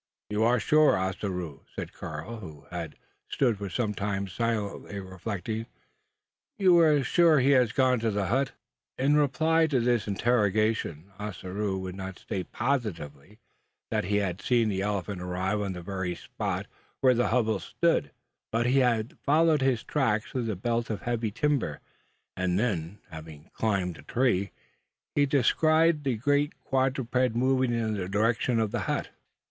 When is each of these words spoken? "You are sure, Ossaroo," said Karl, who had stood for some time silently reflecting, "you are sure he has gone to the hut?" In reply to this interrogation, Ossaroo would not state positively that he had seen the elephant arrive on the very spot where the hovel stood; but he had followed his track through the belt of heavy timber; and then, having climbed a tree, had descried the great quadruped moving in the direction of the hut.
"You 0.31 0.41
are 0.45 0.59
sure, 0.59 0.97
Ossaroo," 0.97 1.61
said 1.75 1.93
Karl, 1.93 2.37
who 2.37 2.65
had 2.71 2.95
stood 3.29 3.59
for 3.59 3.69
some 3.69 3.93
time 3.93 4.27
silently 4.27 4.99
reflecting, 4.99 5.67
"you 6.57 6.79
are 6.79 7.03
sure 7.03 7.39
he 7.39 7.51
has 7.51 7.71
gone 7.71 7.99
to 7.99 8.09
the 8.09 8.25
hut?" 8.25 8.53
In 8.97 9.13
reply 9.15 9.67
to 9.67 9.79
this 9.79 10.07
interrogation, 10.07 11.11
Ossaroo 11.19 11.77
would 11.77 11.93
not 11.95 12.17
state 12.17 12.51
positively 12.51 13.37
that 13.91 14.05
he 14.05 14.15
had 14.15 14.41
seen 14.41 14.69
the 14.69 14.81
elephant 14.81 15.21
arrive 15.21 15.61
on 15.61 15.73
the 15.73 15.83
very 15.83 16.15
spot 16.15 16.65
where 17.01 17.13
the 17.13 17.27
hovel 17.27 17.59
stood; 17.59 18.09
but 18.51 18.65
he 18.65 18.79
had 18.79 19.19
followed 19.19 19.61
his 19.61 19.83
track 19.83 20.23
through 20.23 20.45
the 20.45 20.55
belt 20.55 20.89
of 20.89 21.03
heavy 21.03 21.29
timber; 21.29 21.79
and 22.35 22.57
then, 22.57 22.97
having 23.11 23.51
climbed 23.53 23.99
a 23.99 24.01
tree, 24.01 24.49
had 25.15 25.29
descried 25.29 26.03
the 26.03 26.15
great 26.15 26.57
quadruped 26.63 27.35
moving 27.35 27.71
in 27.71 27.93
the 27.93 28.09
direction 28.09 28.59
of 28.59 28.71
the 28.71 28.79
hut. 28.89 29.09